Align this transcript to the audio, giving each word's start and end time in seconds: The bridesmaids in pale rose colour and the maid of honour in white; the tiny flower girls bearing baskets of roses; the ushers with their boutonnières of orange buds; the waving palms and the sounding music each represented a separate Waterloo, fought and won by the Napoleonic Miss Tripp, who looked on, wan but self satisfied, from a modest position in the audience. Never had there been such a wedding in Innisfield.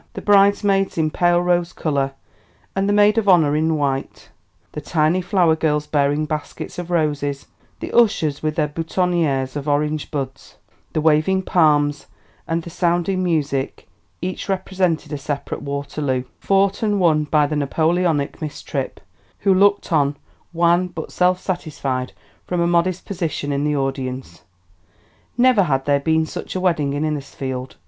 The 0.15 0.19
bridesmaids 0.23 0.97
in 0.97 1.11
pale 1.11 1.39
rose 1.43 1.73
colour 1.73 2.13
and 2.75 2.89
the 2.89 2.93
maid 2.93 3.19
of 3.19 3.29
honour 3.29 3.55
in 3.55 3.77
white; 3.77 4.29
the 4.71 4.81
tiny 4.81 5.21
flower 5.21 5.55
girls 5.55 5.85
bearing 5.85 6.25
baskets 6.25 6.79
of 6.79 6.89
roses; 6.89 7.45
the 7.81 7.91
ushers 7.91 8.41
with 8.41 8.55
their 8.55 8.67
boutonnières 8.67 9.55
of 9.55 9.67
orange 9.69 10.09
buds; 10.09 10.57
the 10.93 11.01
waving 11.01 11.43
palms 11.43 12.07
and 12.47 12.63
the 12.63 12.69
sounding 12.71 13.21
music 13.23 13.87
each 14.23 14.49
represented 14.49 15.13
a 15.13 15.19
separate 15.19 15.61
Waterloo, 15.61 16.23
fought 16.39 16.81
and 16.81 16.99
won 16.99 17.25
by 17.25 17.45
the 17.45 17.55
Napoleonic 17.55 18.41
Miss 18.41 18.63
Tripp, 18.63 19.01
who 19.41 19.53
looked 19.53 19.91
on, 19.91 20.17
wan 20.51 20.87
but 20.87 21.11
self 21.11 21.39
satisfied, 21.39 22.11
from 22.47 22.59
a 22.59 22.65
modest 22.65 23.05
position 23.05 23.51
in 23.51 23.63
the 23.65 23.75
audience. 23.75 24.41
Never 25.37 25.61
had 25.61 25.85
there 25.85 25.99
been 25.99 26.25
such 26.25 26.55
a 26.55 26.59
wedding 26.59 26.93
in 26.93 27.03
Innisfield. 27.05 27.75